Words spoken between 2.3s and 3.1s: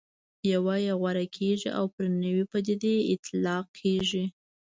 پدیدې